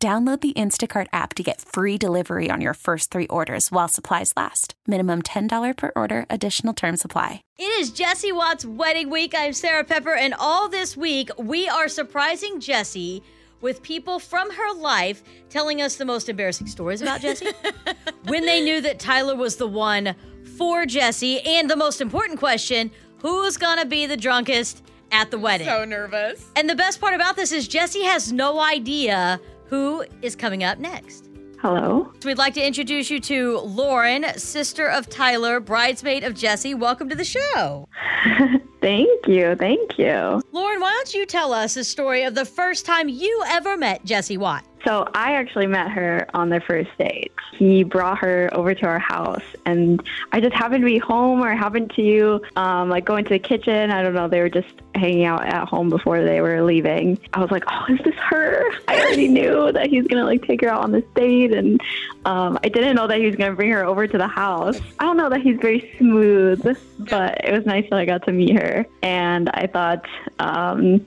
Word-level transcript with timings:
Download 0.00 0.40
the 0.40 0.52
Instacart 0.52 1.08
app 1.12 1.34
to 1.34 1.42
get 1.42 1.60
free 1.60 1.98
delivery 1.98 2.50
on 2.52 2.60
your 2.60 2.74
first 2.74 3.10
three 3.10 3.26
orders 3.26 3.72
while 3.72 3.88
supplies 3.88 4.32
last. 4.36 4.74
Minimum 4.86 5.22
$10 5.22 5.76
per 5.76 5.90
order, 5.96 6.24
additional 6.30 6.72
term 6.72 6.96
supply. 6.96 7.42
It 7.58 7.80
is 7.80 7.90
Jessie 7.90 8.30
Watts' 8.30 8.64
wedding 8.64 9.10
week. 9.10 9.34
I'm 9.36 9.52
Sarah 9.52 9.82
Pepper, 9.82 10.14
and 10.14 10.34
all 10.38 10.68
this 10.68 10.96
week 10.96 11.30
we 11.36 11.68
are 11.68 11.88
surprising 11.88 12.60
Jessie 12.60 13.24
with 13.60 13.82
people 13.82 14.20
from 14.20 14.52
her 14.52 14.72
life 14.74 15.24
telling 15.50 15.82
us 15.82 15.96
the 15.96 16.04
most 16.04 16.28
embarrassing 16.28 16.68
stories 16.68 17.02
about 17.02 17.20
Jessie. 17.20 17.48
when 18.26 18.46
they 18.46 18.60
knew 18.60 18.80
that 18.80 19.00
Tyler 19.00 19.34
was 19.34 19.56
the 19.56 19.66
one 19.66 20.14
for 20.56 20.86
Jessie, 20.86 21.40
and 21.40 21.68
the 21.68 21.74
most 21.74 22.00
important 22.00 22.38
question 22.38 22.92
who's 23.18 23.56
gonna 23.56 23.84
be 23.84 24.06
the 24.06 24.16
drunkest 24.16 24.80
at 25.10 25.32
the 25.32 25.40
wedding? 25.40 25.66
So 25.66 25.84
nervous. 25.84 26.44
And 26.54 26.70
the 26.70 26.76
best 26.76 27.00
part 27.00 27.14
about 27.14 27.34
this 27.34 27.50
is 27.50 27.66
Jessie 27.66 28.04
has 28.04 28.32
no 28.32 28.60
idea 28.60 29.40
who 29.68 30.04
is 30.22 30.34
coming 30.34 30.64
up 30.64 30.78
next. 30.78 31.30
Hello. 31.60 32.12
So 32.20 32.28
we'd 32.28 32.38
like 32.38 32.54
to 32.54 32.64
introduce 32.64 33.10
you 33.10 33.18
to 33.20 33.58
Lauren, 33.58 34.24
sister 34.38 34.88
of 34.88 35.08
Tyler, 35.08 35.58
bridesmaid 35.58 36.22
of 36.22 36.34
Jessie. 36.34 36.74
Welcome 36.74 37.08
to 37.08 37.16
the 37.16 37.24
show. 37.24 37.88
Thank 38.80 39.26
you. 39.26 39.56
Thank 39.56 39.98
you. 39.98 40.40
Lauren, 40.52 40.80
why 40.80 40.92
don't 40.92 41.14
you 41.14 41.26
tell 41.26 41.52
us 41.52 41.74
the 41.74 41.82
story 41.82 42.22
of 42.22 42.36
the 42.36 42.44
first 42.44 42.86
time 42.86 43.08
you 43.08 43.42
ever 43.48 43.76
met 43.76 44.04
Jessie 44.04 44.38
Watt? 44.38 44.64
So 44.84 45.08
I 45.14 45.34
actually 45.34 45.66
met 45.66 45.90
her 45.90 46.26
on 46.34 46.50
their 46.50 46.60
first 46.60 46.90
date. 46.98 47.32
He 47.52 47.82
brought 47.82 48.18
her 48.18 48.48
over 48.52 48.74
to 48.74 48.86
our 48.86 48.98
house, 48.98 49.42
and 49.66 50.02
I 50.32 50.40
just 50.40 50.54
happened 50.54 50.82
to 50.82 50.86
be 50.86 50.98
home 50.98 51.42
or 51.42 51.54
happened 51.54 51.92
to 51.96 52.40
um, 52.56 52.88
like 52.88 53.04
go 53.04 53.16
into 53.16 53.30
the 53.30 53.38
kitchen. 53.38 53.90
I 53.90 54.02
don't 54.02 54.14
know. 54.14 54.28
They 54.28 54.40
were 54.40 54.48
just 54.48 54.68
hanging 54.94 55.24
out 55.24 55.44
at 55.44 55.68
home 55.68 55.88
before 55.88 56.22
they 56.22 56.40
were 56.40 56.62
leaving. 56.62 57.18
I 57.32 57.40
was 57.40 57.50
like, 57.50 57.64
"Oh, 57.66 57.86
is 57.88 57.98
this 58.04 58.14
her?" 58.14 58.64
I 58.86 59.00
already 59.00 59.28
knew 59.38 59.72
that 59.72 59.88
he's 59.88 60.06
gonna 60.06 60.24
like 60.24 60.46
take 60.46 60.60
her 60.60 60.68
out 60.68 60.82
on 60.82 60.92
this 60.92 61.04
date, 61.14 61.52
and 61.52 61.80
um, 62.24 62.58
I 62.62 62.68
didn't 62.68 62.94
know 62.94 63.08
that 63.08 63.18
he 63.18 63.26
was 63.26 63.34
gonna 63.34 63.56
bring 63.56 63.70
her 63.70 63.84
over 63.84 64.06
to 64.06 64.18
the 64.18 64.28
house. 64.28 64.80
I 65.00 65.04
don't 65.04 65.16
know 65.16 65.28
that 65.30 65.40
he's 65.40 65.58
very 65.58 65.92
smooth, 65.98 66.62
but 66.98 67.44
it 67.44 67.52
was 67.52 67.66
nice 67.66 67.88
that 67.90 67.98
I 67.98 68.04
got 68.04 68.24
to 68.26 68.32
meet 68.32 68.60
her, 68.60 68.86
and 69.02 69.50
I 69.50 69.66
thought 69.66 70.06
um, 70.38 71.04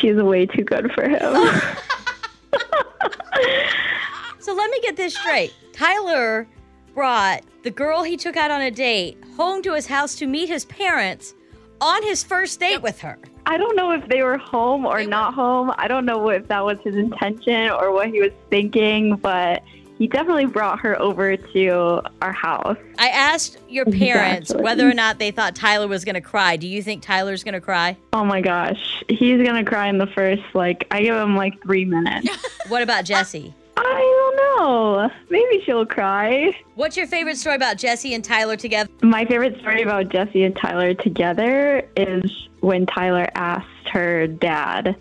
she's 0.00 0.16
way 0.16 0.46
too 0.46 0.64
good 0.64 0.92
for 0.92 1.08
him. 1.08 1.60
So 4.38 4.54
let 4.54 4.70
me 4.70 4.80
get 4.82 4.96
this 4.96 5.14
straight. 5.14 5.52
Tyler 5.72 6.48
brought 6.94 7.42
the 7.62 7.70
girl 7.70 8.02
he 8.02 8.16
took 8.16 8.36
out 8.36 8.50
on 8.50 8.60
a 8.60 8.70
date 8.70 9.16
home 9.36 9.62
to 9.62 9.74
his 9.74 9.86
house 9.86 10.14
to 10.16 10.26
meet 10.26 10.48
his 10.48 10.64
parents 10.64 11.34
on 11.80 12.02
his 12.02 12.22
first 12.22 12.60
date 12.60 12.82
with 12.82 13.00
her. 13.00 13.18
I 13.46 13.56
don't 13.56 13.76
know 13.76 13.92
if 13.92 14.06
they 14.08 14.22
were 14.22 14.38
home 14.38 14.84
or 14.84 15.04
not 15.04 15.34
home. 15.34 15.72
I 15.78 15.88
don't 15.88 16.04
know 16.04 16.28
if 16.28 16.46
that 16.48 16.64
was 16.64 16.78
his 16.84 16.94
intention 16.94 17.70
or 17.70 17.92
what 17.92 18.08
he 18.08 18.20
was 18.20 18.32
thinking, 18.50 19.16
but 19.16 19.62
he 20.02 20.08
definitely 20.08 20.46
brought 20.46 20.80
her 20.80 21.00
over 21.00 21.36
to 21.36 22.02
our 22.20 22.32
house. 22.32 22.76
I 22.98 23.06
asked 23.10 23.58
your 23.68 23.84
parents 23.84 24.50
Exactly. 24.50 24.64
whether 24.64 24.90
or 24.90 24.94
not 24.94 25.20
they 25.20 25.30
thought 25.30 25.54
Tyler 25.54 25.86
was 25.86 26.04
going 26.04 26.16
to 26.16 26.20
cry. 26.20 26.56
Do 26.56 26.66
you 26.66 26.82
think 26.82 27.04
Tyler's 27.04 27.44
going 27.44 27.54
to 27.54 27.60
cry? 27.60 27.96
Oh 28.12 28.24
my 28.24 28.40
gosh, 28.40 29.04
he's 29.08 29.40
gonna 29.46 29.64
cry 29.64 29.86
in 29.88 29.98
the 29.98 30.08
first 30.08 30.42
like 30.54 30.88
I 30.90 31.02
give 31.02 31.14
him 31.14 31.36
like 31.36 31.62
three 31.62 31.84
minutes. 31.84 32.28
What 32.68 32.82
about 32.82 33.04
Jessie? 33.04 33.54
I 33.76 33.82
don't 34.56 34.58
know. 34.60 35.10
Maybe 35.30 35.62
she'll 35.64 35.86
cry. 35.86 36.56
What's 36.74 36.96
your 36.96 37.06
favorite 37.06 37.36
story 37.36 37.54
about 37.56 37.76
Jessie 37.76 38.14
and 38.14 38.24
Tyler 38.24 38.56
together? 38.56 38.90
My 39.02 39.24
favorite 39.24 39.58
story 39.60 39.82
about 39.82 40.08
Jessie 40.08 40.42
and 40.44 40.56
Tyler 40.56 40.94
together 40.94 41.88
is 41.96 42.48
when 42.60 42.86
Tyler 42.86 43.28
asked 43.34 43.88
her 43.92 44.26
dad 44.26 44.96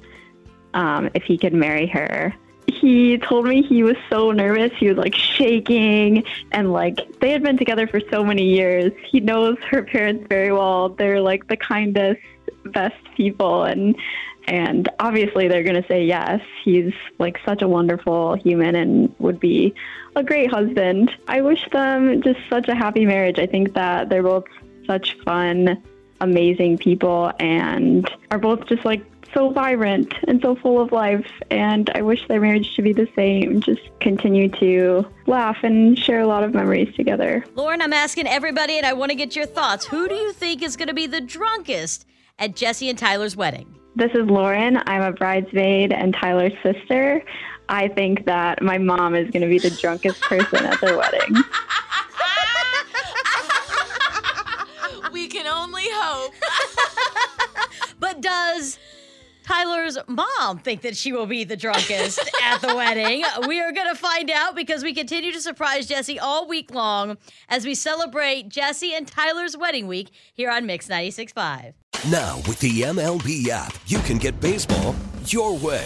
um, 0.74 1.10
if 1.16 1.24
he 1.24 1.38
could 1.38 1.54
marry 1.54 1.88
her. 1.88 2.34
He 2.82 3.20
told 3.20 3.46
me 3.46 3.62
he 3.62 3.84
was 3.84 3.96
so 4.10 4.32
nervous. 4.32 4.72
He 4.76 4.88
was 4.88 4.98
like 4.98 5.14
shaking, 5.14 6.24
and 6.52 6.74
like 6.74 7.20
they 7.20 7.30
had 7.30 7.44
been 7.44 7.58
together 7.58 7.86
for 7.86 8.02
so 8.10 8.24
many 8.24 8.46
years. 8.46 8.92
He 9.08 9.20
knows 9.20 9.58
her 9.70 9.84
parents 9.84 10.26
very 10.28 10.52
well. 10.52 10.90
They're 10.90 11.22
like 11.22 11.48
the 11.48 11.58
kindest, 11.58 12.22
best 12.66 12.98
people, 13.16 13.66
and 13.66 13.96
and 14.48 14.90
obviously 15.00 15.48
they're 15.48 15.62
going 15.62 15.80
to 15.80 15.88
say 15.88 16.06
yes. 16.06 16.42
He's 16.64 16.92
like 17.20 17.38
such 17.46 17.62
a 17.62 17.68
wonderful 17.68 18.34
human 18.34 18.76
and 18.76 19.14
would 19.20 19.40
be 19.40 19.76
a 20.16 20.24
great 20.24 20.50
husband. 20.50 21.12
I 21.28 21.42
wish 21.42 21.70
them 21.72 22.24
just 22.24 22.40
such 22.50 22.68
a 22.68 22.74
happy 22.74 23.06
marriage. 23.06 23.38
I 23.38 23.46
think 23.46 23.76
that 23.76 24.10
they're 24.10 24.24
both 24.24 24.46
such 24.88 25.18
fun, 25.20 25.82
amazing 26.20 26.80
people 26.80 27.32
and 27.40 28.10
are 28.32 28.40
both 28.40 28.66
just 28.66 28.86
like 28.86 29.04
so 29.34 29.52
vibrant 29.52 30.14
and 30.28 30.42
so 30.42 30.56
full 30.56 30.80
of 30.80 30.92
life. 30.92 31.26
And 31.50 31.90
I 31.96 32.02
wish 32.02 32.28
their 32.28 32.40
marriage 32.40 32.76
to 32.76 32.82
be 32.82 32.94
the 32.94 33.08
same. 33.16 33.62
Just 33.62 33.82
continue 34.00 34.50
to 34.50 35.06
laugh 35.28 35.58
and 35.64 35.98
share 35.98 36.20
a 36.20 36.28
lot 36.28 36.44
of 36.44 36.54
memories 36.54 36.94
together. 36.96 37.44
Lauren, 37.56 37.82
I'm 37.82 37.94
asking 37.94 38.28
everybody, 38.28 38.78
and 38.78 38.86
I 38.86 38.94
want 38.94 39.12
to 39.12 39.16
get 39.16 39.36
your 39.36 39.46
thoughts. 39.46 39.86
Who 39.86 40.08
do 40.08 40.16
you 40.16 40.34
think 40.34 40.62
is 40.62 40.76
going 40.76 40.88
to 40.88 40.94
be 40.94 41.08
the 41.08 41.22
drunkest 41.22 42.06
at 42.40 42.56
Jessie 42.56 42.90
and 42.90 42.98
Tyler's 42.98 43.36
wedding? 43.36 43.78
This 43.96 44.12
is 44.14 44.30
Lauren. 44.30 44.82
I'm 44.88 45.02
a 45.02 45.12
bridesmaid 45.12 45.92
and 45.92 46.14
Tyler's 46.14 46.54
sister. 46.64 47.24
I 47.70 47.88
think 47.88 48.26
that 48.26 48.62
my 48.62 48.78
mom 48.78 49.16
is 49.16 49.30
going 49.32 49.44
to 49.44 49.48
be 49.48 49.60
the 49.60 49.70
drunkest 49.70 50.22
person 50.22 50.66
at 50.66 50.80
their 50.82 50.98
wedding. 50.98 51.36
We 55.12 55.28
can 55.28 55.46
only 55.48 55.84
hope. 55.88 56.34
But 58.00 58.22
does 58.22 58.80
Tyler's 59.44 59.98
mom 60.08 60.60
think 60.60 60.82
that 60.82 60.96
she 60.96 61.12
will 61.12 61.26
be 61.26 61.44
the 61.44 61.58
drunkest 61.58 62.20
at 62.44 62.62
the 62.62 62.76
wedding? 62.76 63.24
We 63.48 63.60
are 63.60 63.72
going 63.72 63.88
to 63.88 63.96
find 63.96 64.30
out 64.30 64.56
because 64.56 64.84
we 64.84 64.94
continue 64.94 65.32
to 65.32 65.42
surprise 65.42 65.88
Jessie 65.88 66.20
all 66.20 66.48
week 66.48 66.74
long 66.74 67.18
as 67.50 67.66
we 67.66 67.76
celebrate 67.76 68.50
Jessie 68.50 68.94
and 68.94 69.08
Tyler's 69.08 69.58
wedding 69.58 69.88
week 69.88 70.12
here 70.34 70.50
on 70.50 70.66
Mix 70.66 70.88
96.5. 70.88 71.74
Now, 72.10 72.38
with 72.48 72.60
the 72.60 72.82
MLB 72.82 73.48
app, 73.50 73.78
you 73.88 74.00
can 74.00 74.18
get 74.18 74.40
baseball 74.40 74.96
your 75.26 75.58
way. 75.58 75.86